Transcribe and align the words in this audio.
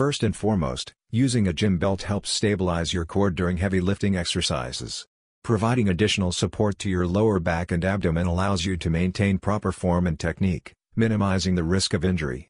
First 0.00 0.22
and 0.22 0.34
foremost, 0.34 0.94
using 1.10 1.46
a 1.46 1.52
gym 1.52 1.76
belt 1.76 2.04
helps 2.04 2.30
stabilize 2.30 2.94
your 2.94 3.04
core 3.04 3.30
during 3.30 3.58
heavy 3.58 3.82
lifting 3.82 4.16
exercises. 4.16 5.06
Providing 5.44 5.90
additional 5.90 6.32
support 6.32 6.78
to 6.78 6.88
your 6.88 7.06
lower 7.06 7.38
back 7.38 7.70
and 7.70 7.84
abdomen 7.84 8.26
allows 8.26 8.64
you 8.64 8.78
to 8.78 8.88
maintain 8.88 9.36
proper 9.36 9.72
form 9.72 10.06
and 10.06 10.18
technique, 10.18 10.72
minimizing 10.96 11.54
the 11.54 11.64
risk 11.64 11.92
of 11.92 12.02
injury. 12.02 12.48